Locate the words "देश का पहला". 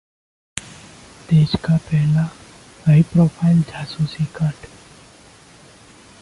1.29-2.21